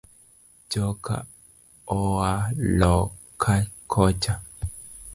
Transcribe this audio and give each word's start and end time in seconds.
Joka 0.71 1.15
oa 1.97 2.31
loka 2.79 3.53
kocha. 3.91 4.33